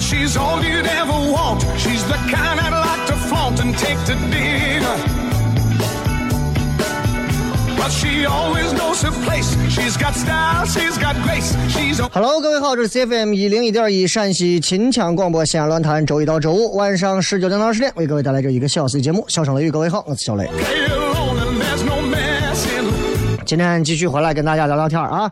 [0.00, 1.62] She's all you'd ever want.
[1.78, 4.96] She's the kind I'd like to flaunt and take to dinner.
[7.76, 9.56] But she always knows her place.
[9.70, 11.54] She's got style, she's got grace.
[11.68, 19.24] She's a Hello，各位好，这是 CFM 一零一点一陕西秦腔广播西安论坛，周一到周五晚上十九点到二十点为各位带来这一个小时的节目。
[19.28, 20.50] 笑声雷雨，各位好，我是小雷。
[23.46, 25.30] 今天继续回来跟大家聊聊天啊。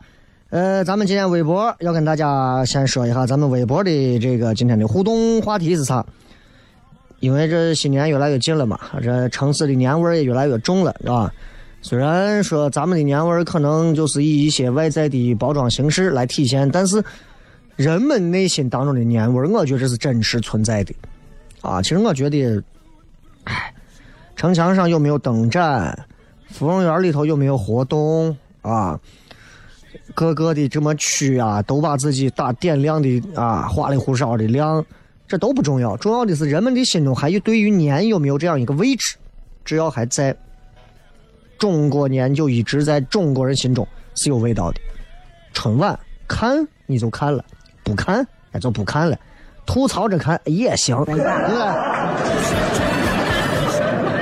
[0.51, 6.07] 呃，咱们今天微博要跟大家先说一下，咱们微博的这个今天的互动话题是啥？
[7.21, 11.31] 因为这新年越来越近了嘛，这城市的年味儿也越来越重了，是吧？
[11.83, 17.05] 虽然说咱们的年味儿可能就是以一些外在的包装形式来体现，但是
[17.77, 20.95] 人们内心当中的年味儿，我觉得是真实存在的。
[21.61, 22.63] 啊，其实我觉得，
[23.45, 23.75] 唉，
[24.35, 26.07] 城墙上有没有灯展？
[26.49, 28.99] 芙蓉园里头有没有活动啊？
[30.15, 34.85] 各个的这么区啊，都把自己打点亮的啊，花里胡哨的亮，
[35.27, 39.17] 这都不重要，重要的是人们的心中还有对于年有没有这样一个位置，
[39.65, 40.35] 只要还在，
[41.59, 44.81] 中国年就一直在中国人心中是有味道的。
[45.53, 47.45] 春晚看你就看了，
[47.85, 49.19] 不看那就不看了，
[49.67, 52.15] 吐槽着看也行， 对吧？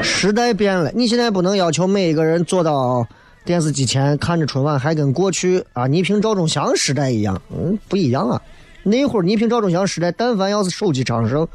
[0.03, 3.07] 时代变了，你现在不能要求每一个人做到
[3.47, 8.43] 电视机前看着春晚，还跟过去啊倪萍、赵忠祥时代一样，嗯，不一样啊。
[8.83, 11.47] 那会儿倪萍、赵忠祥时代，但凡要是手机昌盛，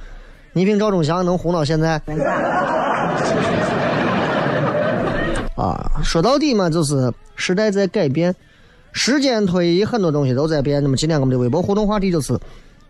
[0.54, 2.02] 倪萍、赵忠祥能红到现在？
[5.58, 8.34] 啊，说到底嘛，就是时代在改变，
[8.94, 10.82] 时间推移，很多东西都在变。
[10.82, 12.40] 那么今天我们的微博互动话题就是：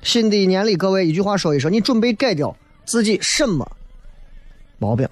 [0.04, 3.68] 新的一年里，各位一句话说一说，你准备改掉自己什么
[4.78, 5.08] 毛病？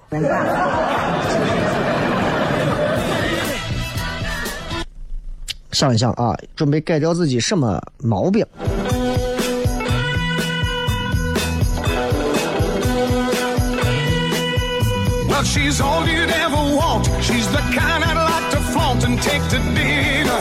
[5.72, 8.44] 想一想啊，准备改掉自己什么毛病
[15.28, 17.08] ？Well, she's all you'd ever want.
[17.22, 20.40] She's the kind I'd like to flaunt and take to dinner.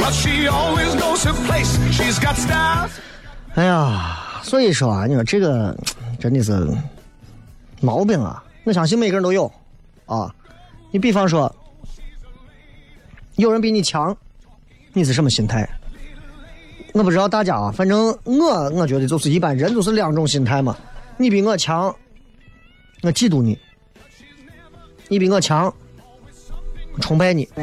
[0.00, 1.78] But she always knows her place.
[1.92, 2.88] She's got style.
[3.54, 5.76] 哎呀，所以说啊，你说这个
[6.18, 6.66] 真的是
[7.80, 8.42] 毛病啊！
[8.64, 9.50] 我相信每个人都有
[10.06, 10.34] 啊。
[10.90, 11.54] 你比方说，
[13.38, 14.16] 有人比你强，
[14.92, 15.68] 你是什么心态？
[16.92, 20.76] 我不知道大家啊，反正我我觉得就是一般人就是两种心态嘛。
[21.16, 21.94] 你比我强，
[23.02, 23.56] 我嫉妒你；
[25.06, 25.72] 你比我强，
[27.00, 27.48] 崇拜你。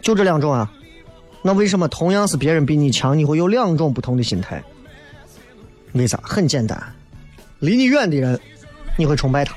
[0.00, 0.72] 就这两种啊。
[1.42, 4.64] 那为什么同样是别人比你强，你会有两种不同的心态？
[5.92, 6.18] 为啥？
[6.22, 6.82] 很简单，
[7.58, 8.40] 离你远的人，
[8.96, 9.54] 你会崇拜他；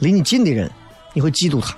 [0.00, 0.70] 离你近的人，
[1.16, 1.72] 你会嫉妒他；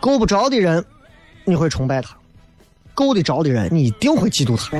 [0.00, 0.82] 够不着的人，
[1.44, 2.12] 你会崇拜他；
[2.94, 4.70] 够得着的人，你一定会嫉妒他，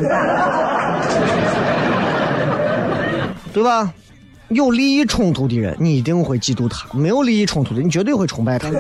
[3.53, 3.93] 对吧？
[4.49, 8.71] 有利益冲突的人，你一定会嫉妒他；没有利益冲突的，你绝对会崇拜他。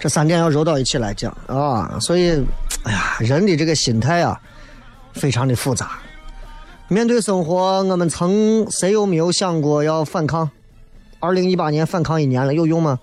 [0.00, 2.42] 这三点要揉到一起来讲啊，所以，
[2.84, 4.40] 哎呀，人的这个心态啊，
[5.12, 5.90] 非常的复杂。
[6.88, 10.48] 面对生活，我们曾谁有没有想过要反抗？
[11.18, 13.00] 二零一八年反抗一年了，有用吗？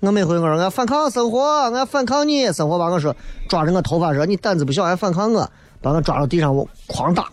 [0.00, 3.14] 我每回我说我反抗生活，我反抗你，生活把我说
[3.46, 5.46] 抓着我头发说你胆子不小还反抗我，
[5.82, 7.26] 把我抓到地上我狂打，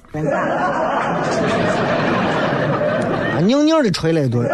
[3.39, 4.45] 宁宁的捶了一顿。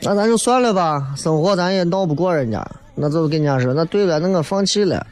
[0.00, 2.66] 那咱就算了吧，生活咱也闹不过人家，
[2.96, 5.06] 那就跟人家说，那对了，那我放弃了，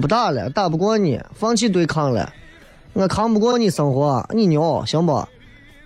[0.00, 2.32] 不打了，打不过你，放弃对抗了，
[2.94, 5.26] 我扛不过你生活，你牛行不？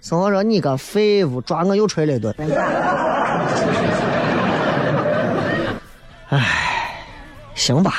[0.00, 2.34] 生活说你个废物，抓我又锤了一顿。
[6.28, 6.40] 唉，
[7.54, 7.92] 行吧。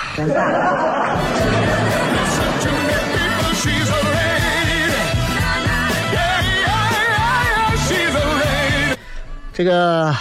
[9.54, 10.14] 这个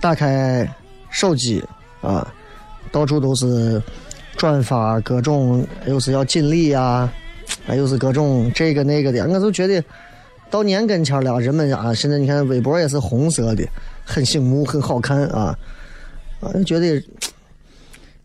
[0.00, 0.68] 打开
[1.10, 1.64] 手机
[2.02, 2.26] 啊，
[2.90, 3.80] 到处都是
[4.40, 7.06] 转发各种，又是要锦鲤呀，
[7.66, 9.84] 啊，又是各种这个那个的，我就觉得
[10.48, 13.62] 到年跟前了，人们啊，现在你看微博也是红色的，
[14.02, 15.54] 很醒目，很好看啊，
[16.40, 17.04] 啊，就觉得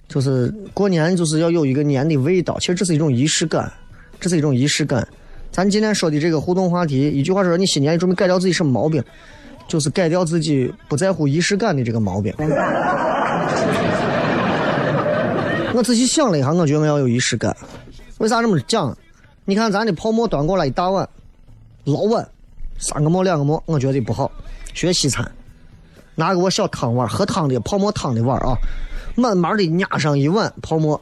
[0.07, 3.69] 就是过年就是要有一个年的味道，其实这是一种仪式感，
[4.17, 5.05] 这是一种仪式感。
[5.51, 9.03] 咱今天说的这个互动话题，一句话说，你新年准备改掉自己什么毛病？
[9.67, 12.33] 就是改掉自己不在乎仪式感的这个毛病。
[15.75, 17.53] 我仔细想了一下，我觉得我要有仪式感。
[18.19, 18.97] 为啥这么讲？
[19.43, 21.07] 你看咱的泡沫端过来一大碗，
[21.83, 22.25] 老碗，
[22.77, 24.31] 三个馍两个馍，我觉得不好。
[24.73, 25.29] 学西餐，
[26.15, 28.55] 拿个我小汤碗，喝汤的泡沫汤的碗啊，
[29.15, 30.99] 慢慢的压上一碗泡沫，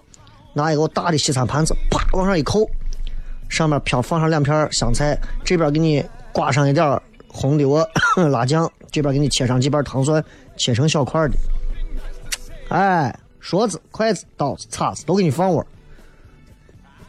[0.53, 2.67] 拿一个大的西餐盘子，啪往上一扣，
[3.49, 7.87] 上面飘放上两片香菜，这边给你刮上一点红的我
[8.31, 10.23] 辣酱，这边给你切上几瓣糖蒜，
[10.57, 11.35] 切成小块的。
[12.69, 15.63] 哎，勺子、筷子、刀子、叉子都给你放窝。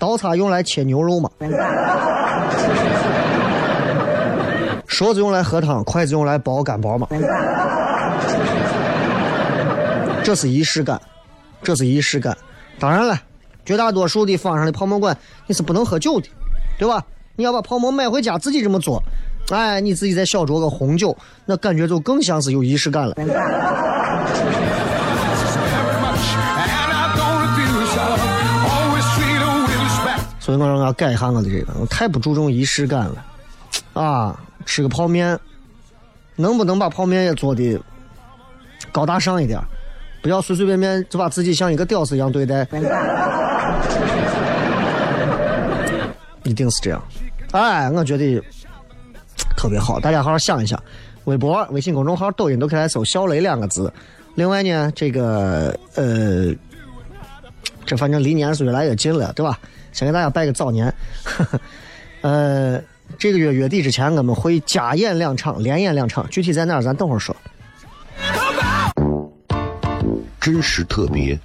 [0.00, 1.30] 刀叉用来切牛肉嘛，
[4.88, 7.06] 勺子用来喝汤，筷子用来包干包嘛。
[10.24, 11.00] 这是仪式感，
[11.62, 12.36] 这是仪式感。
[12.80, 13.16] 当然了，
[13.64, 15.16] 绝大多数的坊上的泡沫馆
[15.46, 16.28] 你是不能喝酒的，
[16.76, 17.00] 对吧？
[17.36, 19.00] 你要把泡沫买回家自己这么做，
[19.52, 21.16] 哎，你自己再小酌个红酒，
[21.46, 23.14] 那感觉就更像是有仪式感了。
[30.44, 33.24] 所以我说我改一下我的这个，我太不注重仪式感了。
[33.94, 35.40] 啊，吃个泡面，
[36.36, 37.80] 能不能把泡面也做的
[38.92, 39.58] 高大上一点？
[40.20, 42.60] 不要随随便便就把自己像一个屌丝一样对待。
[46.42, 47.02] 一定是这样。
[47.52, 48.38] 哎，我觉得
[49.56, 50.78] 特别好，大家好好想一想。
[51.24, 53.90] 微博、微信公众号、抖音都可以来搜“小雷”两个字。
[54.34, 56.54] 另外呢，这个呃，
[57.86, 59.58] 这反正离年是越来越近了，对吧？
[59.94, 60.92] 先给大家拜个早年。
[62.20, 62.82] 呃，
[63.16, 67.34] 这个月月底之前，我们会加演两场，连演两场，具体在哪儿咱等会儿说。
[70.40, 71.38] 真实特别，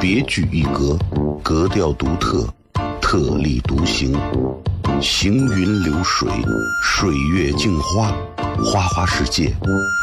[0.00, 0.98] 别具一格，
[1.42, 2.46] 格调独特，
[3.00, 4.16] 特立独行，
[5.00, 6.28] 行云流水，
[6.84, 8.12] 水月镜花，
[8.62, 9.46] 花花世界，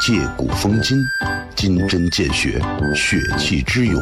[0.06, 0.98] 借古风今，
[1.56, 2.60] 金针见血，
[2.94, 4.02] 血气之勇，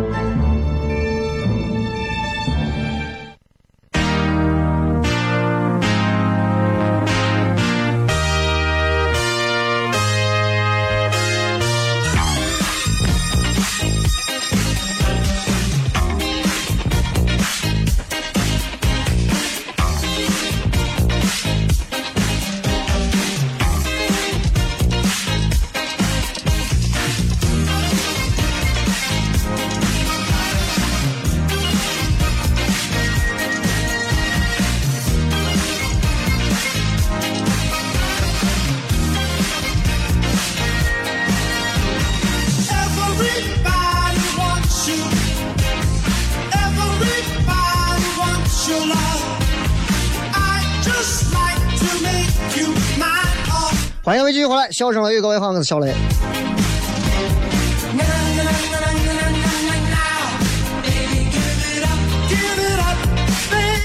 [54.03, 55.93] 欢迎各位继续回来，笑声雷雨，各位好，我是小雷。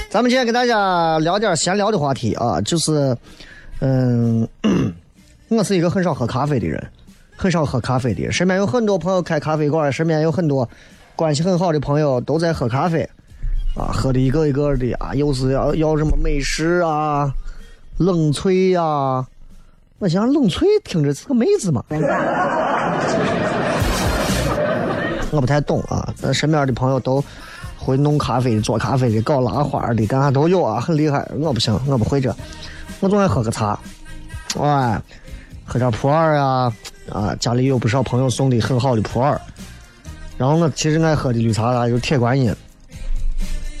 [0.09, 3.15] 咱们今天给大家聊点闲聊的话题啊，就是，
[3.79, 4.47] 嗯，
[5.49, 6.83] 我是一个很少喝咖啡的人，
[7.35, 8.31] 很少喝咖啡的。
[8.31, 10.67] 身边有很多朋友开咖啡馆，身边有很多
[11.15, 13.07] 关系很好的朋友都在喝咖啡，
[13.75, 17.31] 啊，喝的一个一个的啊，又是要要什么美式啊、
[17.99, 19.23] 冷萃呀、
[19.99, 21.83] 我想冷萃听着是个妹子嘛，
[25.31, 26.13] 我不太懂啊。
[26.21, 27.23] 但身边的朋友都
[27.75, 31.27] 会弄咖啡的、做咖啡的、搞拉花的，干啥都有啊，很厉害。
[31.39, 32.31] 我不行，我不会这，
[32.99, 33.79] 我总爱喝个茶，
[34.59, 35.01] 哎，
[35.65, 36.71] 喝点普洱啊，
[37.11, 39.35] 啊，家里有不少朋友送的很好的普洱。
[40.37, 42.53] 然后我其实爱喝的绿茶啊，有铁观音，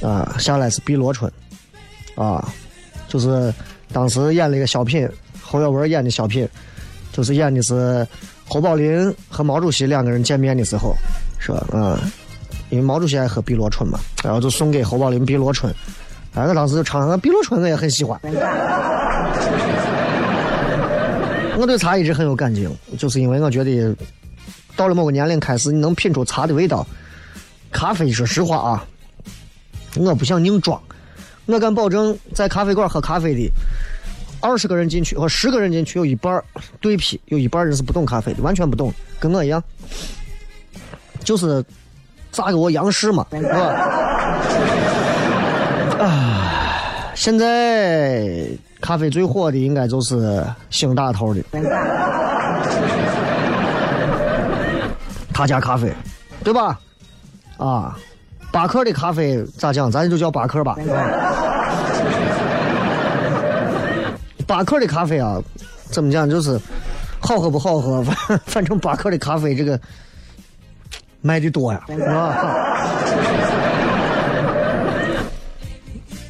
[0.01, 1.31] 啊，下来是碧螺春，
[2.15, 2.43] 啊，
[3.07, 3.53] 就是
[3.93, 5.07] 当时演了一个小品，
[5.49, 6.45] 侯耀文演的小品，
[7.13, 8.05] 就是演的是
[8.45, 10.93] 侯宝林和毛主席两个人见面的时候，
[11.39, 11.65] 是吧？
[11.71, 11.97] 嗯，
[12.69, 15.73] 因为毛主席爱喝碧螺春嘛，然后就送给侯宝林碧螺春，
[16.33, 18.19] 哎，我当时就尝尝碧螺春，我也很喜欢。
[21.57, 23.95] 我对茶一直很有感情，就是因为我觉得
[24.75, 26.85] 到了某个年龄开始，你能品出茶的味道。
[27.71, 28.85] 咖啡，说实话啊，
[29.95, 30.81] 我不想硬装，
[31.47, 33.51] 我敢保证，在咖啡馆喝咖啡的
[34.39, 36.43] 二十个人进去和十个人进去，有一半儿
[36.79, 39.63] 对批，有一半人是不懂咖啡的，完全不懂，跟我一样，
[41.23, 41.63] 就是
[42.31, 43.59] 咋给我杨氏嘛， 是吧？
[45.99, 48.47] 啊，现在
[48.79, 51.41] 咖啡最火的应该就是星大头的，
[55.33, 55.91] 他家咖啡，
[56.43, 56.79] 对吧？
[57.57, 57.97] 啊，
[58.51, 59.91] 巴克的咖啡咋讲？
[59.91, 60.75] 咱就叫巴克吧。
[64.47, 65.39] 巴克的咖啡啊，
[65.91, 66.27] 怎么讲？
[66.27, 66.59] 就是
[67.19, 69.79] 好喝不好喝，反 反正巴克的咖啡这个
[71.21, 72.55] 卖的多呀，啊。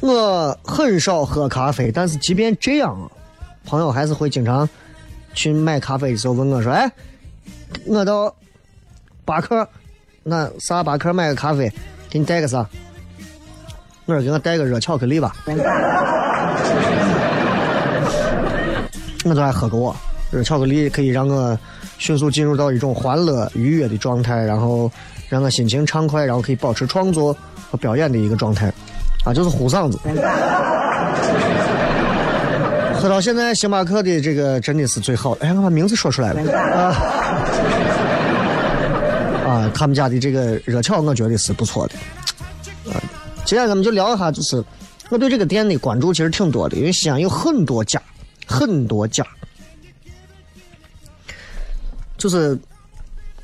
[0.00, 3.10] 我很少喝咖啡，但是即便这样，
[3.64, 4.68] 朋友还是会经常
[5.34, 6.90] 去买咖啡的时候问我说：“哎，
[7.84, 8.34] 我到
[9.24, 9.68] 巴克，
[10.22, 11.70] 那啥巴克买个咖啡，
[12.08, 12.64] 给你带个啥？”
[14.06, 15.34] 我说：“给我带个热巧克力吧。”
[19.24, 19.94] 我就爱喝个我，
[20.30, 21.58] 热巧克力可以让我
[21.98, 24.90] 迅速进入到一种欢乐愉悦的状态，然后
[25.28, 27.36] 让我心情畅快，然后可以保持创作
[27.70, 28.72] 和表演的一个状态。
[29.24, 29.98] 啊，就是呼嗓子。
[32.94, 35.46] 喝到现在，星巴克的这个真的是最好的。
[35.46, 36.96] 哎，我把名字说出来了啊！
[39.46, 41.94] 啊，他们家的这个热巧，我觉得是不错的。
[42.90, 42.98] 啊，
[43.44, 44.64] 接下来咱们就聊一下，就是
[45.10, 48.00] 我对这个店的关注其实挺多的，因为西安有很多家，
[48.48, 49.24] 很多家。
[52.16, 52.58] 就是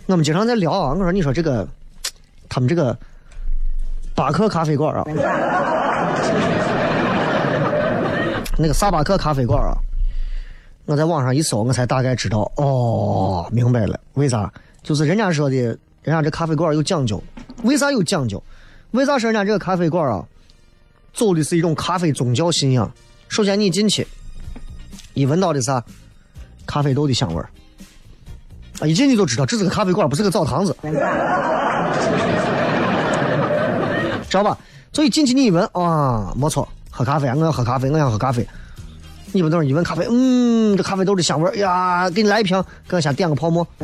[0.07, 1.69] 我们经常在聊啊，我说你说这个，
[2.49, 2.97] 他们这个。
[4.17, 5.03] 巴克咖啡馆啊，
[8.57, 9.75] 那个萨巴克咖啡馆啊，
[10.85, 14.53] 我在网上一搜，我才大概知道哦，明白了，为啥？
[14.85, 17.21] 就是人家说的，人家这咖啡馆有讲究，
[17.65, 18.41] 为啥有讲究？
[18.93, 20.25] 为啥说人家这个咖啡馆啊，
[21.13, 22.89] 走的是一种咖啡宗教信仰？
[23.29, 24.07] 首先你进去，
[25.15, 25.83] 一闻到的啥？
[26.67, 27.47] 咖啡豆的香味儿，
[28.81, 30.75] 啊，一进去就知道这是个咖啡馆，不是个澡堂子。
[34.31, 34.57] 知道吧？
[34.93, 38.49] 所以进去你一闻啊，没错，喝咖啡，我要喝咖啡，我想喝咖啡。
[39.33, 43.67] 你们等会儿一闻咖啡，嗯，这咖啡豆的香味儿呀，给你来一瓶，给我先点个泡沫。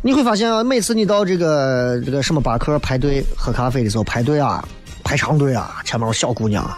[0.00, 4.66] 你会发现啊，每次你到这个这个什么巴克排队喝咖啡的时候，排队啊，
[5.06, 6.68] 排长队啊，前面有小姑娘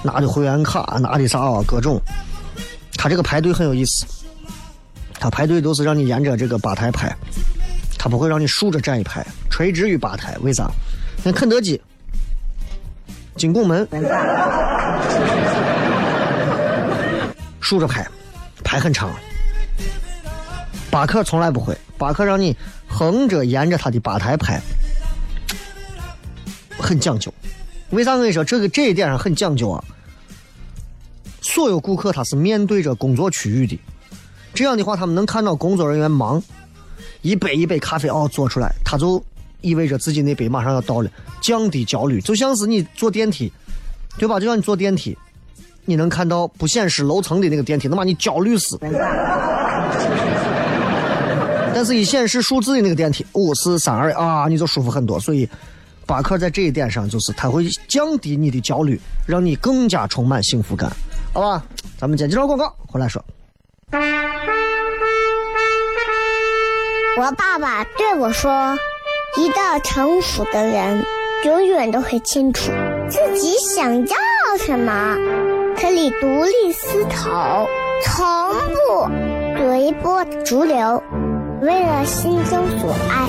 [0.00, 2.00] 拿的会员卡，拿的啥啊，各种。
[2.96, 4.06] 他这个排队很有意思，
[5.14, 7.12] 他排队都是让你沿着这个吧台排。
[7.98, 10.36] 他不会让你竖着站一排，垂直于吧台。
[10.40, 10.70] 为啥？
[11.24, 11.80] 那肯德基、
[13.34, 13.88] 金拱门
[17.60, 18.06] 竖着排，
[18.62, 19.10] 排很长。
[20.92, 24.60] 巴克从来不会，巴克让你横着沿着他的吧台排，
[26.78, 27.34] 很讲究。
[27.94, 29.82] 为啥我跟你说这个这一点上很讲究啊？
[31.40, 33.78] 所有顾客他是面对着工作区域的，
[34.52, 36.42] 这样的话他们能看到工作人员忙。
[37.22, 39.22] 一杯一杯咖啡哦做出来，他就
[39.62, 41.10] 意味着自己那杯马上要到了，
[41.40, 43.50] 降低焦虑，就像是你坐电梯，
[44.18, 44.38] 对吧？
[44.38, 45.16] 就像你坐电梯，
[45.86, 48.78] 你能看到不显示楼层的那个电梯，能把你焦虑死。
[51.74, 55.18] 但是，一显示数字的那个电梯五四三二啊，你就舒服很多。
[55.18, 55.48] 所以，
[56.06, 60.90] 巴克在这一点上就是它会降低你的焦虑，让你更加充满幸福感，
[61.32, 61.62] 好吧？
[61.98, 63.24] 咱们接几条广告回来说。
[67.16, 68.76] 我爸爸对我说
[69.38, 71.04] ：“一个成熟的人，
[71.44, 72.72] 永远都会清楚
[73.08, 74.16] 自己想要
[74.58, 75.16] 什么，
[75.80, 77.66] 可以独立思考，
[78.04, 79.08] 从不
[79.56, 81.02] 随波逐流，
[81.62, 83.28] 为了心中所爱，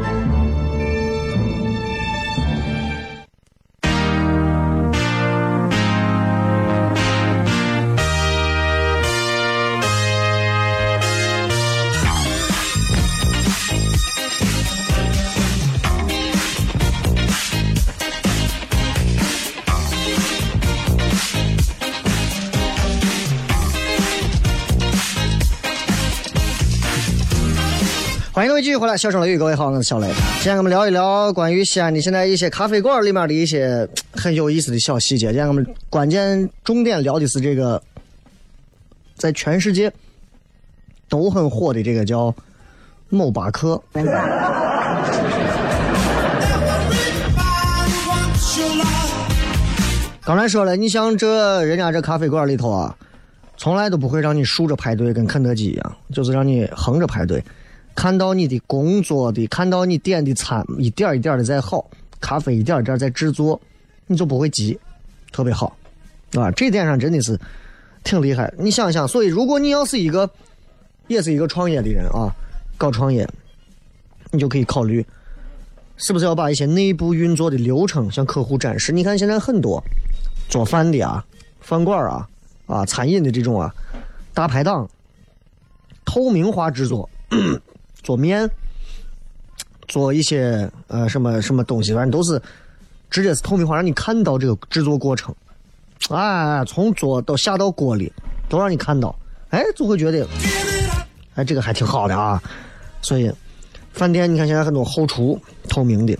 [28.33, 30.07] 欢迎各位继续回来，笑声雷雨，各位好，我是小雷。
[30.35, 35.27] 今天我们聊一聊关于西安的现在一些咖啡馆里面的一些很有意思的小细节。
[35.27, 37.83] 今天我们关键重点聊的是这个，
[39.15, 39.91] 在全世界
[41.09, 42.33] 都很火的这个叫
[43.09, 43.83] 某巴克。
[50.23, 52.95] 刚才说了，你像这人家这咖啡馆里头啊，
[53.57, 57.43] 从来都不会让你竖着排队，跟肯德基一样，就是让你横着排队。
[57.95, 61.85] 看到你的工作的，看到你点的餐一点一点的在好，
[62.19, 63.59] 咖啡一点一点在制作，
[64.07, 64.79] 你就不会急，
[65.31, 65.75] 特别好，
[66.33, 67.39] 啊，这点上真的是
[68.03, 68.51] 挺厉害。
[68.57, 70.29] 你想想，所以如果你要是一个，
[71.07, 72.33] 也是一个创业的人啊，
[72.77, 73.27] 搞创业，
[74.31, 75.05] 你就可以考虑，
[75.97, 78.91] 是不是要把一些内部运作的流程向客户展示？
[78.91, 79.83] 你看现在很多
[80.49, 81.23] 做饭的啊，
[81.59, 82.27] 饭馆啊，
[82.67, 83.73] 啊，餐饮的这种啊，
[84.33, 84.89] 大排档，
[86.05, 87.09] 透明化制作。
[88.03, 88.49] 做面，
[89.87, 92.41] 做一些呃什么什么东西，反正都是
[93.09, 95.33] 直接是透明化，让你看到这个制作过程。
[96.09, 98.11] 哎，从做到下到锅里，
[98.49, 99.15] 都让你看到。
[99.49, 100.27] 哎，就会觉得，
[101.35, 102.41] 哎，这个还挺好的啊。
[103.01, 103.31] 所以，
[103.93, 106.17] 饭店你看现在很多后厨透明的，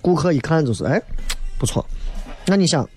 [0.00, 1.00] 顾客一看就是哎
[1.58, 1.84] 不错。
[2.46, 2.88] 那你想，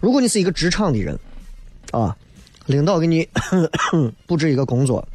[0.00, 1.18] 如果你是一个职场的人
[1.90, 2.16] 啊，
[2.66, 3.28] 领导给你
[4.26, 5.06] 布置一个工作。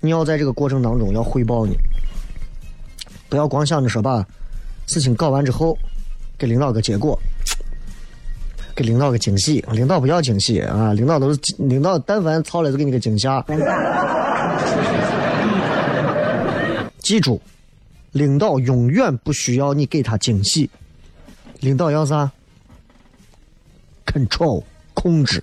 [0.00, 1.76] 你要在这个过程当中要汇报你，
[3.28, 4.24] 不要光想着说把
[4.86, 5.76] 事情搞完之后
[6.38, 7.18] 给领导个结果，
[8.76, 9.64] 给领导个惊喜。
[9.72, 13.44] 领导不要惊喜啊，领导都是领导，但凡操了就给你个惊吓。
[17.00, 17.40] 记住，
[18.12, 20.70] 领导永远不需要你给他惊喜，
[21.60, 22.30] 领导要啥
[24.06, 24.62] ？control
[24.94, 25.42] 控制。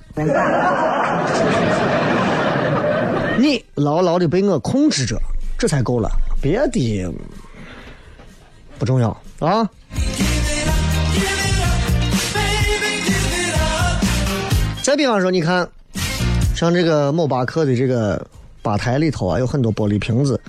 [3.45, 5.21] 你牢牢的被我控制着，
[5.55, 6.10] 这才够了，
[6.41, 7.13] 别的
[8.79, 9.69] 不重要啊。
[14.81, 15.69] 再比方说，你看，
[16.55, 18.25] 像这个某巴克的这个
[18.63, 20.41] 吧台里头啊，有很多玻璃瓶子，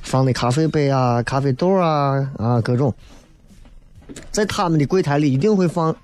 [0.00, 2.94] 放的咖啡杯啊、咖啡豆啊啊各种，
[4.30, 5.94] 在他们的柜台里一定会放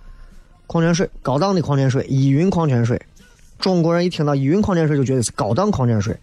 [0.67, 3.01] 矿泉水，高档的矿泉水，依云矿泉水。
[3.59, 6.17] 中国人一听到依云矿泉水就觉得是高档矿泉水，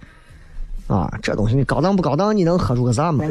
[0.88, 2.36] 啊，这东西你高档不高档？
[2.36, 3.26] 你能喝出个啥嘛？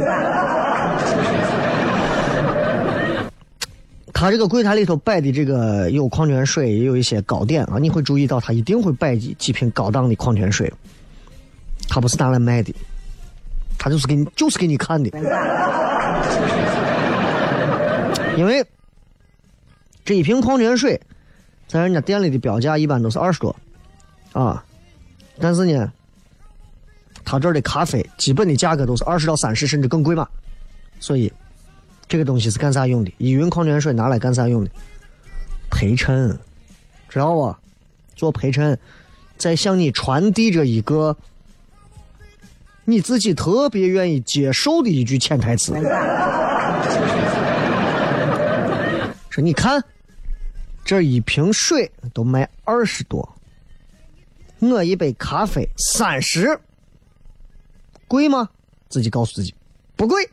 [4.12, 10.72] 他这个柜台里头摆的这个有矿泉水，也有一些糕点啊，你会注意到他一定会摆几几瓶高档的矿泉水，
[11.88, 12.72] 他不是拿来卖的，
[13.78, 15.10] 他就是给你就是给你看的，
[18.36, 18.64] 因为
[20.04, 21.00] 这一瓶矿泉水
[21.66, 23.56] 在人家店里的标价一般都是二十多。
[24.32, 24.64] 啊，
[25.38, 25.92] 但是呢，
[27.24, 30.26] 他这儿的咖啡基本的价格都是二十到三十，甚至更贵嘛。
[31.00, 31.32] 所以，
[32.08, 33.12] 这个东西是干啥用的？
[33.18, 34.70] 依云矿泉水拿来干啥用的？
[35.70, 36.38] 陪衬，
[37.08, 37.56] 知道不？
[38.14, 38.78] 做陪衬，
[39.36, 41.16] 在向你传递着一个
[42.84, 45.72] 你自己特别愿意接受的一句潜台词。
[49.30, 49.82] 说你看，
[50.84, 53.28] 这一瓶水都卖二十多。
[54.70, 56.56] 我一杯咖啡三十，
[58.06, 58.48] 贵吗？
[58.88, 59.52] 自己告诉自己，
[59.96, 60.24] 不贵。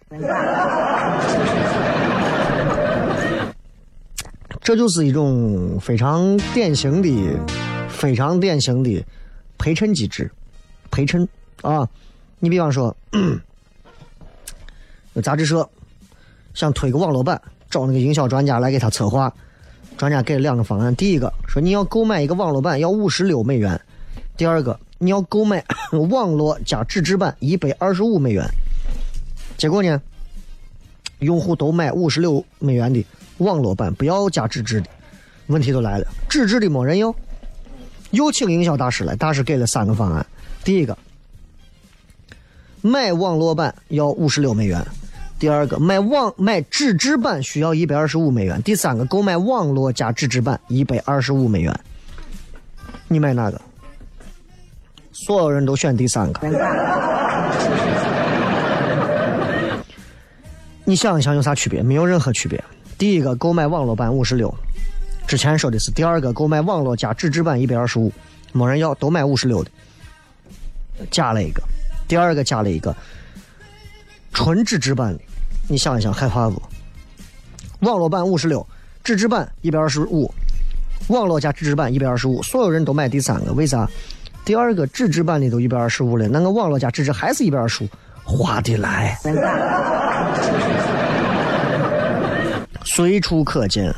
[4.61, 7.39] 这就是一种非常典型的、
[7.89, 9.03] 非常典型的
[9.57, 10.29] 陪衬机制
[10.91, 11.27] 陪衬
[11.63, 11.89] 啊。
[12.37, 12.95] 你比方说，
[15.13, 15.67] 有杂志社
[16.53, 19.33] 想推个网络版，找那个营销专家来给他策划。
[19.97, 23.75] 专家给了两个方案：第一个说你要购买一个网络版要五十六美元；
[24.39, 28.49] 第二个你要购买 网络加纸质版一百二十五美元。
[29.57, 30.01] 结果呢，
[31.19, 33.05] 用户都买五十六美元的
[33.39, 34.89] 网络版，不要加纸质的。
[35.47, 37.13] 问题就来了，纸质的没人要。
[38.11, 40.25] 又请营销大师来，大师给了三个方案：
[40.63, 40.97] 第一个，
[42.79, 44.81] 买网络版要五十六美元。
[45.37, 51.77] 第二个买网买纸质版需要一百二十五美元，第三个购买网络加纸质版一百二十五美元。
[53.09, 53.59] 你买哪个？
[55.21, 56.47] 所有人都选第三个。
[60.85, 61.83] 你想一想有啥区别？
[61.83, 62.63] 没有任何区别。
[62.97, 64.53] 第一个购买网络版五十六，
[65.27, 68.09] 之前说的是第二个购买网络加纸质版一百二十五，
[68.53, 69.69] 没人要，都买五十六的，
[71.11, 71.61] 加了一个，
[72.07, 72.95] 第二个加了一个
[74.31, 75.19] 纯纸质版的。
[75.67, 76.61] 你想一想，害怕不？
[77.81, 78.65] 网络版五十六，
[79.03, 80.33] 纸质版一百二十五，
[81.09, 83.85] 网络加纸质版一百二十五，所有人都买第三个，为啥？
[84.49, 87.87] 第二个纸质版的都一百二十五了，那个网络加纸质还是一百二十五，
[88.23, 89.15] 划得来。
[92.83, 93.93] 随处可见，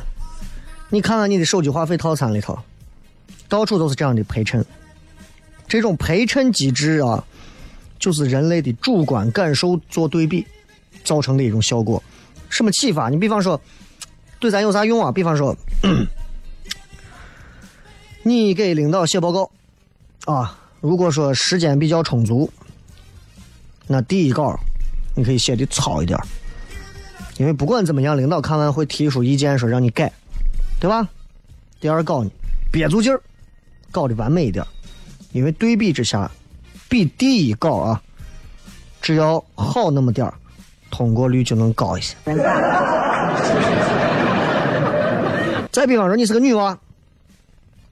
[0.90, 2.58] 你看看你的手机话费套餐里头，
[3.48, 4.62] 到处都是这样的陪衬。
[5.66, 7.24] 这种陪衬机制啊，
[7.98, 10.46] 就是人类的主观感受做对比。
[11.02, 12.02] 造成的一种效果，
[12.50, 13.08] 什么启发？
[13.08, 13.58] 你比方说，
[14.38, 15.10] 对咱有啥用啊？
[15.10, 15.56] 比方说，
[18.22, 19.50] 你给领导写报告
[20.24, 22.50] 啊，如果说时间比较充足，
[23.86, 24.58] 那第一稿
[25.14, 26.18] 你可以写的糙一点，
[27.38, 30.12] 因为不管怎么样，领导看完会提出意见，说让你改，
[30.80, 31.08] 对吧？
[31.80, 32.30] 第二稿呢，
[32.70, 33.20] 憋足劲儿，
[33.90, 34.64] 搞得完美一点，
[35.32, 36.30] 因为对比之下，
[36.88, 38.02] 比第一稿啊，
[39.00, 40.34] 只要好那么点儿。
[40.90, 42.14] 通过率就能高一些。
[45.72, 46.78] 再比方说，你是个女娃，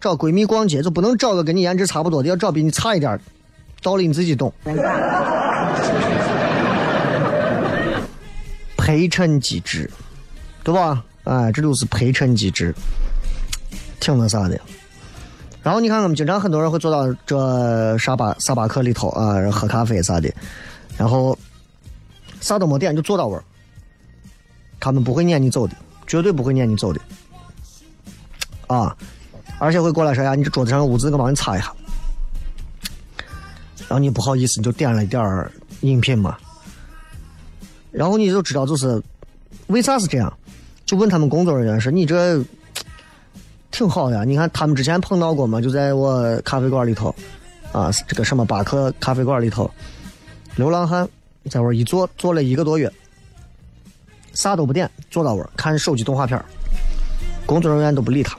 [0.01, 3.21] 找闺蜜逛街就不能找个跟你颜值差不多的，要找比你差一点
[3.83, 4.53] 道理你自己懂。
[8.77, 9.91] 陪衬机制，
[10.65, 11.05] 对吧？
[11.25, 12.75] 哎，这就是陪衬机制，
[14.01, 14.59] 挺那啥的。
[15.63, 20.33] 然后你看，我们经常很多人会坐到这沙巴沙巴克里头啊，喝咖啡啥的，
[20.97, 21.39] 然后。
[22.41, 23.45] 啥都没点就坐到位儿，
[24.81, 26.99] 他们不会撵你走的，绝对不会撵你走的，
[28.67, 28.97] 啊！
[29.61, 31.73] 而且会过来说呀，你这桌子上的污渍，我帮你擦一下。
[33.87, 35.51] 然后你不好意思，你就点了一点
[35.83, 36.37] 饮品嘛。
[37.93, 39.01] 然后你就知道就是
[39.67, 40.33] 为啥是这样，
[40.87, 42.43] 就问他们工作人员说：“你这
[43.71, 47.15] 挺好的，你看他们之前碰到过嘛，就在我咖啡馆里头，
[47.71, 49.71] 啊，这个什么巴克咖啡馆里头，
[50.57, 51.09] 流浪汉。”
[51.49, 52.93] 在那一坐，坐了一个多月，
[54.35, 56.45] 啥都不点，坐到位看手机动画片
[57.47, 58.37] 工作人员都不理他。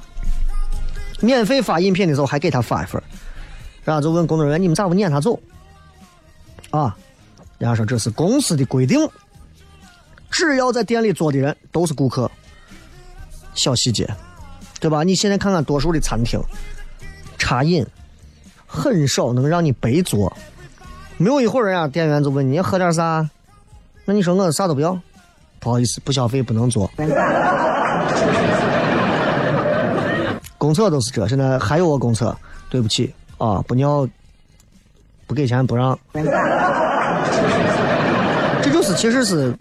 [1.22, 3.02] 免费发饮品的时候还给他发一份
[3.84, 5.40] 然后就问工作人员：“你们咋不撵他走？”
[6.72, 6.96] 啊，
[7.58, 9.10] 人家说这是公司的规定，
[10.30, 12.30] 只要在店里坐的人都是顾客。
[13.54, 14.08] 小细节，
[14.80, 15.04] 对吧？
[15.04, 16.40] 你现在看看多数的餐厅，
[17.38, 17.86] 茶饮
[18.66, 20.32] 很少能让你白坐。
[21.18, 23.30] 没有一会儿，人家店员就问你要喝点啥，
[24.06, 24.98] 那你说我啥都不要，
[25.60, 26.90] 不好意思，不消费不能做。
[30.72, 32.34] 公厕都是这，现在还有个公厕，
[32.70, 34.08] 对不起啊，不尿，
[35.28, 36.00] 不给钱不让。
[38.64, 39.54] 这就是其实是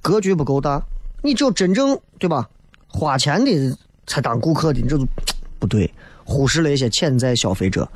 [0.00, 0.82] 格局不够大，
[1.20, 2.48] 你只有真正对吧，
[2.88, 5.06] 花钱的才当顾客的，你这就
[5.60, 5.92] 不对，
[6.24, 7.86] 忽视了一些潜在消费者。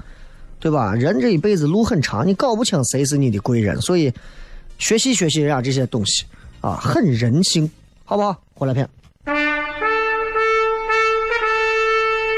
[0.61, 0.92] 对吧？
[0.95, 4.12] 人这一辈子路很长，你搞不清谁是你的贵人，所以
[4.77, 6.27] 学习学习人家这些东西
[6.61, 7.71] 啊，很人性，
[8.05, 8.37] 好不好？
[8.53, 8.87] 回来片。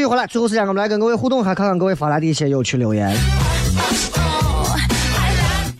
[0.00, 3.08] 续回来，最后时间我们来跟各位互动，还看看各位发来的一些有趣留言。
[3.08, 3.16] Oh,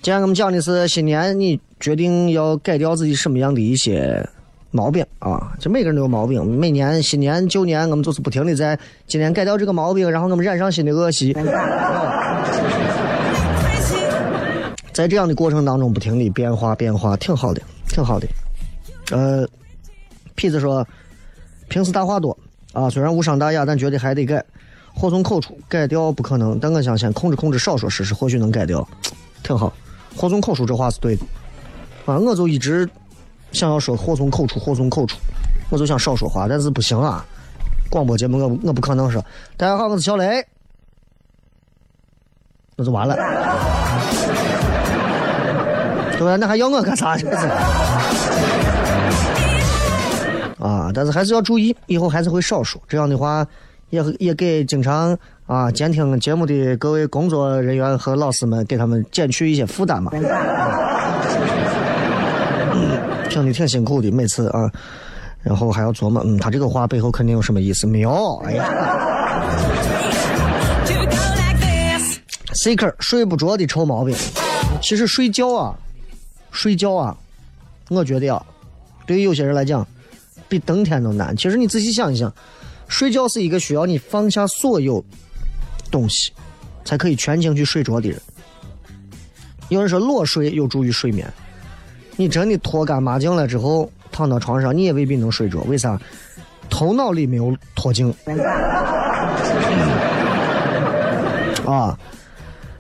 [0.03, 4.29] 今天我们讲的是新年，你决定要改掉自己什么样的一些
[4.71, 5.53] 毛病啊？
[5.59, 11.33] 这每个人都有毛病，每年新年旧年，我们就是不停的在今年改掉这个毛病，然后我们染上新的恶习，
[14.93, 18.29] 在这样的过程当中不停的变化变化，挺好的，挺好的。
[19.13, 19.49] 呃，
[20.37, 20.87] 痞子说，
[21.69, 22.37] 平时大话多
[22.73, 24.45] 啊，虽然无伤大雅，但觉得还得改。
[24.95, 28.87] 祸从口出，改掉不可能，但我想先控制控制，少说试试，或许能改掉，
[29.43, 29.73] 挺好。
[30.17, 31.25] 祸从口出这话是对的
[32.07, 32.89] 啊，我就一直
[33.53, 35.17] 想要说祸从口出，祸从口出，
[35.71, 37.25] 我就想少说话，但是不行啊。
[37.89, 39.25] 广播节目我我不可能说，
[39.57, 40.45] 大家好，我是小雷，
[42.77, 43.17] 那就完了。
[46.13, 46.37] 对吧？
[46.37, 47.17] 那还要我干啥？
[47.17, 47.49] 这是
[50.61, 52.81] 啊，但是还是要注意，以后还是会少说。
[52.87, 53.47] 这样的话，
[53.89, 60.13] 也也给经常啊监听节目的各位工作人员和老师们，给他们减去一些负担嘛。
[60.13, 60.21] 嗯
[63.31, 64.69] 听的挺辛苦的，每次啊，
[65.43, 67.87] 然后还要琢磨，嗯，他这个话背后肯定有什么意思？
[67.87, 68.65] 没有，哎呀。
[72.55, 74.15] ，seeker 睡不着的臭毛病，
[74.83, 75.73] 其实睡觉啊，
[76.51, 77.17] 睡觉啊，
[77.89, 78.45] 我觉得啊，
[79.07, 79.87] 对于有些人来讲，
[80.51, 81.35] 比登天都难。
[81.35, 82.31] 其实你仔细想一想，
[82.89, 85.03] 睡觉是一个需要你放下所有
[85.91, 86.33] 东西，
[86.85, 88.21] 才可以全情去睡着的人。
[89.69, 91.33] 有人说裸睡有助于睡眠，
[92.17, 95.61] 你真的脱干抹净了之后，躺到床上，你也未必能睡着。
[95.69, 95.99] 为啥？
[96.69, 98.13] 头脑里没有脱净。
[101.65, 101.97] 啊，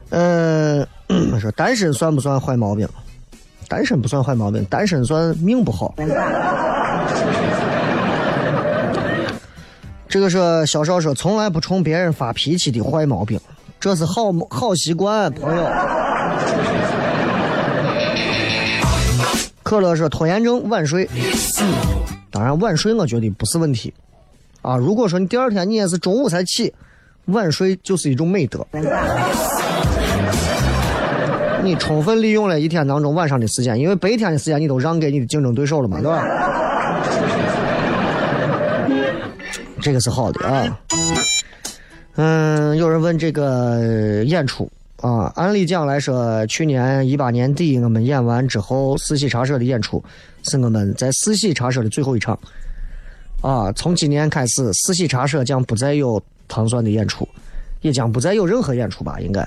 [0.08, 0.84] 呃，
[1.40, 2.88] 说单身算不算坏毛病？
[3.68, 5.94] 单身不算坏毛病，单身算命不好。
[10.10, 13.38] 这个是小少说从来不冲别人发脾气的坏毛病，
[13.78, 15.70] 这是好好习惯，朋友。
[19.62, 21.08] 可乐说拖延症晚睡，
[22.28, 23.94] 当然晚睡我觉得不是问题
[24.62, 24.76] 啊。
[24.76, 26.74] 如果说你第二天你也是中午才起，
[27.26, 28.66] 晚睡就是一种美德。
[31.62, 36.24] 你充分利用了一天当中晚上的时间，因为白天的时间你都让给你的竞争对手了嘛，对吧？
[39.80, 40.80] 这个是好的啊。
[42.16, 50.02] 嗯，有人问这个演出啊，按理讲来说，去年一八年底我们演完之后，四喜茶社的演出
[50.42, 52.38] 是我们在四喜茶社的最后一场。
[53.42, 57.26] 啊，从今年开始，四喜茶社将不再有糖蒜的演出，
[57.80, 59.46] 也将不再有任何演出吧，应该。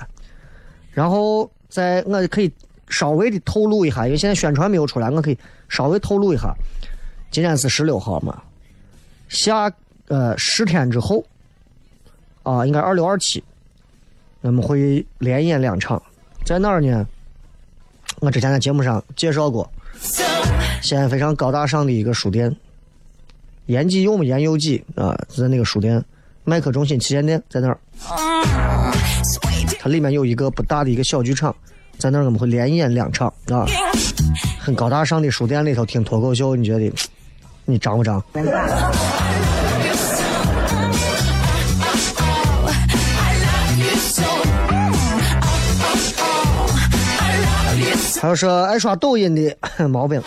[0.90, 2.50] 然后在我可以
[2.88, 6.52] 稍微的透露一下，因为现在宣传没有出来，我可以稍微透露一下，
[7.30, 8.42] 今天是十六号嘛，
[9.28, 9.70] 下
[10.08, 11.24] 呃十天之后，
[12.42, 13.42] 啊，应该二六二七，
[14.42, 16.02] 我们会连演两场，
[16.44, 17.06] 在哪儿呢？
[18.20, 19.68] 我之前在节目上介绍过，
[20.82, 22.54] 西安非常高大上的一个书店。
[23.66, 26.02] 延吉有么延佑记啊，在那个书店，
[26.44, 27.78] 麦克中心旗舰店在那儿，
[29.78, 31.54] 它里面有一个不大的一个小剧场，
[31.98, 33.64] 在那儿我们会连演两场啊，
[34.60, 36.92] 很高大上的书店里头听脱口秀，你觉得
[37.64, 38.22] 你张不张？
[48.24, 49.54] 还有说爱刷抖音的
[49.86, 50.18] 毛病，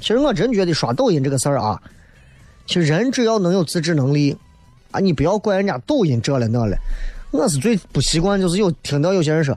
[0.00, 1.78] 其实我真觉得刷抖音这个事儿啊，
[2.64, 4.34] 其实人只要能有自制能力
[4.90, 6.74] 啊，你不要怪人家抖音这了那了。
[7.30, 9.54] 我是最不习惯，就是有听到有些人说，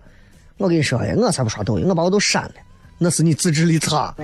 [0.57, 2.51] 我跟你说，哎，我才不刷抖音，我把我都删了，
[2.97, 4.13] 那是你自制力差。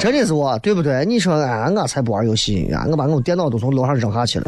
[0.00, 1.04] 真的是我，对不对？
[1.04, 2.86] 你说，哎，我才不玩游戏啊！
[2.90, 4.44] 我把我电脑都从楼上扔下去了，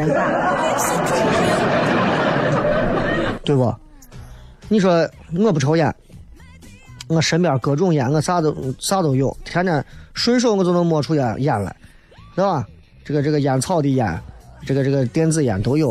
[3.45, 3.75] 对不？
[4.73, 5.07] 你说
[5.37, 5.95] 我不抽烟，
[7.07, 11.77] 我身边各种烟，我啥都啥都有，天天顺手我就能摸出烟烟来，
[12.35, 12.67] 对吧？
[13.05, 14.19] 这个这个烟草的烟，
[14.65, 15.91] 这个这个电子烟都有，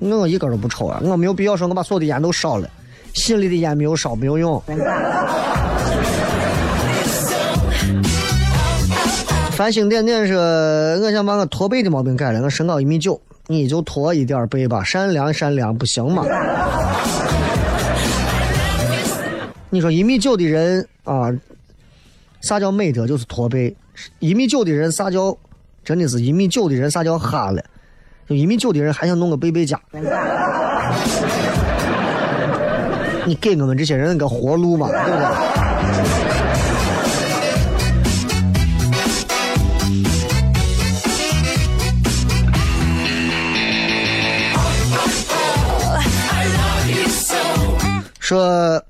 [0.00, 1.00] 我一根都不抽啊！
[1.04, 2.68] 我没有必要说我把所有的烟都烧了，
[3.14, 4.60] 心里的烟没有烧没有用。
[9.52, 10.36] 繁星点点说
[11.00, 16.24] ：“我想把我驼背的毛病改了，我身高一米九，你就驼一点背吧，善良善良，不行吗？”
[19.72, 21.32] 你说一米九的人啊，
[22.40, 23.06] 啥叫美德？
[23.06, 23.72] 就是驼背。
[24.18, 25.36] 一米九的人啥叫？
[25.84, 27.64] 真的是一米九的人啥叫哈了？
[28.26, 29.80] 一米九的人还想弄个背背佳？
[33.24, 35.24] 你给我们这些人个活路嘛，对不对？
[48.18, 48.82] 说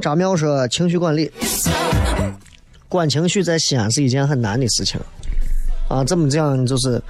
[0.00, 1.30] 张淼说情绪管理，
[2.88, 5.00] 管情绪在西安是一件很难的事情
[5.88, 6.04] 啊！
[6.04, 6.64] 怎么讲？
[6.66, 7.02] 就是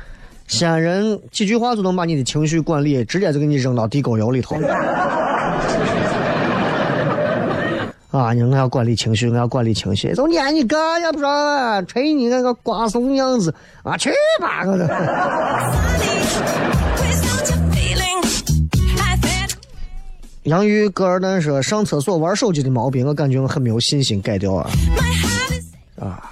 [0.46, 4.56] 西安人几句话就能把你的情绪管理直接就给你扔到地沟油里头。
[8.12, 8.32] 啊！
[8.32, 10.14] 你说我要管理情绪，我要管理情绪。
[10.14, 13.94] 就撵你干也不说，吹你那个瓜怂样子啊！
[13.96, 14.86] 去吧，我的。
[20.46, 24.70] 杨玉戈尔丹说上厕所玩手机的毛病，我感觉我很没有信心改掉啊。
[25.98, 26.22] 啊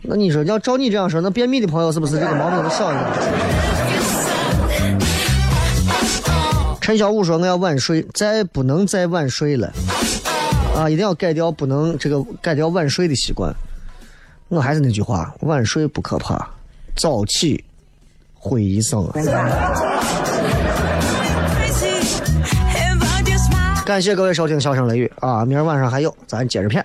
[0.00, 3.06] 那你说要照你这样说，那便秘的朋友是不是这个毛病就少一点？
[6.80, 9.70] 陈小武说我要晚睡，再不能再晚睡了
[10.74, 10.88] 啊！
[10.88, 13.54] 一定要改掉不能这个改掉晚睡的习惯。
[14.48, 16.48] 我还是那句话，晚睡不可怕，
[16.96, 17.62] 早起
[18.34, 19.10] 毁一生！
[23.84, 25.44] 感谢各位收听《笑声雷雨》啊！
[25.44, 26.84] 明儿晚上还有，咱接着片。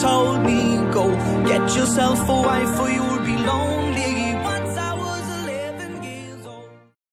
[0.00, 1.10] told me, Go
[1.44, 3.07] get yourself a wife, for you'll